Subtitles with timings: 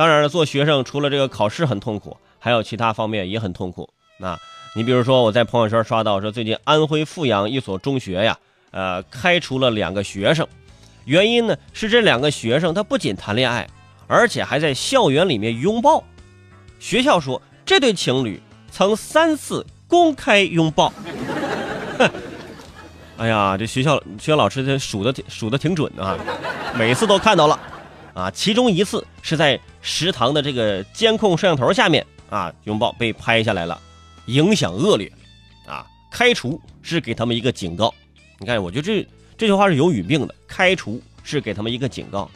[0.00, 3.86] 当然了，做学生除了这个考试很痛苦，还有其他方面也很痛苦。
[4.16, 4.34] 那
[4.74, 8.38] 你比如说，我在朋友圈刷到说，最近安徽阜阳一所中学呀，
[8.70, 10.48] 呃，开除了两个学生，
[11.04, 13.68] 原因呢是这两个学生他不仅谈恋爱，
[14.06, 16.02] 而且还在校园里面拥抱。
[16.78, 18.40] 学校说这对情侣
[18.70, 20.90] 曾三次公开拥抱。
[23.18, 26.16] 哎呀，这学校学校老师这数的数的挺准的啊，
[26.74, 27.60] 每次都看到了。
[28.14, 33.80] 啊，其中一次是在食堂的这个监控摄像头下面啊，拥抱被拍下来了，
[34.26, 35.10] 影响恶劣，
[35.66, 37.94] 啊，开除是给他们一个警告。
[38.38, 42.30] 你看，我觉得这这句话是有语病的，开除是给他们一个警告，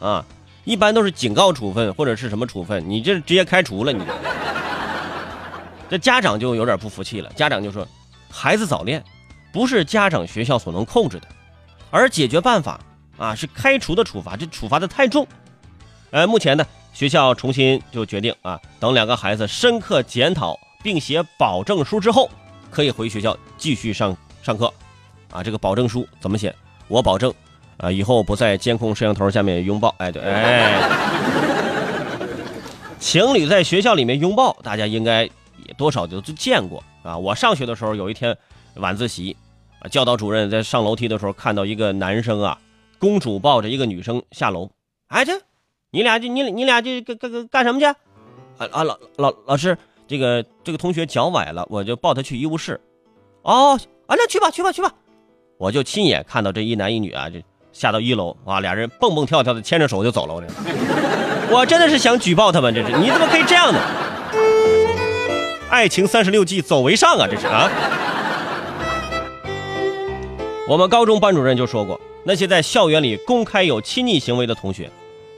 [0.00, 0.24] 啊，
[0.64, 4.02] 一般都是警告处分或者是什么处分，你这直接开除了你。
[5.88, 7.86] 这家长就有点不服气了，家长就说，
[8.30, 9.04] 孩子早恋
[9.52, 11.28] 不是家长学校所能控制的，
[11.90, 12.80] 而解决办法。
[13.22, 15.24] 啊，是开除的处罚，这处罚的太重。
[16.10, 22.28] 呃，目前呢，学校重新就决定啊，等两个孩子深刻检讨并写保证书之后，
[22.68, 24.72] 可以回学校继续上上课。
[25.30, 26.52] 啊，这个保证书怎么写？
[26.88, 27.32] 我保证，
[27.76, 29.94] 啊，以后不在监控摄像头下面拥抱。
[29.98, 30.90] 哎，对，哎，
[32.98, 37.16] 情侣在学校里面拥抱，大家应该也多少都都见过啊。
[37.16, 38.36] 我上学的时候，有一天
[38.74, 39.36] 晚自习，
[39.78, 42.58] 啊，教导主任在上楼梯的时候看到一个男生啊。
[43.02, 44.70] 公主抱着一个女生下楼，
[45.08, 45.32] 哎，这，
[45.90, 47.84] 你俩就你你俩就干干干什么去？
[47.84, 47.96] 啊
[48.70, 52.80] 啊，老老老师，这个这个同学脚崴了，我就抱他去医务室。
[53.42, 54.94] 哦，啊，那去吧去吧去吧，
[55.58, 57.40] 我就亲眼看到这一男一女啊，就
[57.72, 60.34] 下到一楼啊，俩人蹦蹦跳跳的牵着手就走了。
[60.34, 60.46] 我这，
[61.52, 63.80] 我真的是想举报他们，这是你怎么可以这样呢？
[65.68, 67.68] 爱情三十六计，走为上啊，这是啊。
[70.68, 72.00] 我们高中班主任就说过。
[72.24, 74.88] 那些在校园里公开有亲昵行为的同学，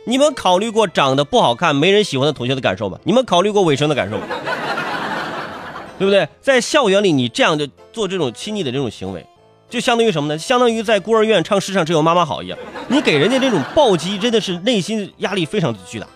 [0.05, 2.99] 你们考虑过长得不好看、没人喜欢的同学的感受吗？
[3.05, 4.27] 你们考虑过尾生的感受吗？
[5.99, 6.29] 对不对？
[6.43, 9.25] 在校园里，你这样就做这种亲昵的这种行为，
[9.71, 10.39] 就相当于什么呢？
[10.39, 12.59] 相当于在孤儿院唱“世上只有妈妈好”一样，
[12.89, 16.07] 你给人家这种暴击，真的是内心压力非常的巨大。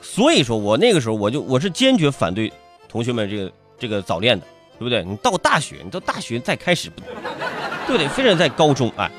[0.00, 2.50] 所以说我那个时候，我就我是坚决反对
[2.88, 4.46] 同学们这个这个早恋的，
[4.78, 5.04] 对不对？
[5.04, 6.88] 你到大学，你到大学再开始，
[7.86, 8.08] 对不对？
[8.08, 9.10] 非得在高中，哎。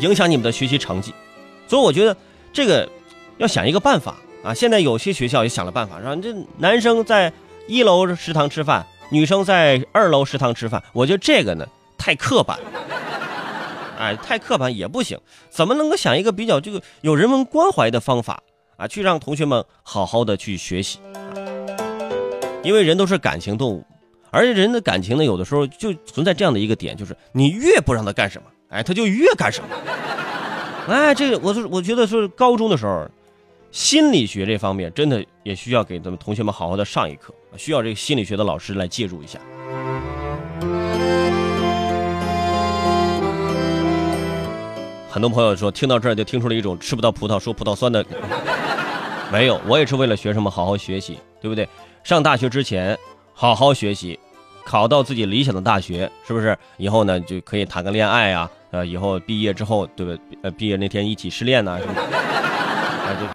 [0.00, 1.14] 影响你们的学习成绩，
[1.68, 2.16] 所以我觉得
[2.52, 2.88] 这个
[3.38, 4.54] 要想一个办法啊！
[4.54, 7.32] 现在有些学校也想了办法，让这男生在
[7.66, 10.82] 一楼食堂吃饭，女生在二楼食堂吃饭。
[10.92, 11.66] 我觉得这个呢
[11.96, 12.58] 太刻板，
[13.98, 15.18] 哎，太刻板也不行。
[15.50, 18.42] 怎么能够想一个比较这个有人文关怀的方法
[18.76, 20.98] 啊，去让同学们好好的去学习？
[22.62, 23.84] 因为人都是感情动物，
[24.30, 28.48] 而且人的感情呢，有的时候就存在这样的一个点，就是你越不让他干什么。
[28.70, 29.68] 哎，他就越干什么？
[30.88, 33.04] 哎，这个我是我觉得是高中的时候，
[33.72, 39.40] 心理学这方面真的也需要给咱们同学们好好的上一课，需要这个心理学的老师来介入一下。
[45.10, 48.06] 很多朋友说听到这儿就听出了一种吃不到葡萄说葡萄酸的，
[49.32, 51.68] 没有，我也是为了学生们好好学习，对不对？
[52.04, 52.96] 上大学之前
[53.34, 54.16] 好好学习。
[54.64, 58.48] 考到自己理想的大学，是不是以后呢就可以谈个恋爱呀？
[58.70, 60.20] 呃，以后毕业之后，对不对？
[60.42, 61.72] 呃，毕业那天一起失恋呢？
[61.82, 63.26] 啊，就